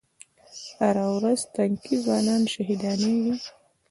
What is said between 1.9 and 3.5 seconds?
ځوانان شهیدانېږي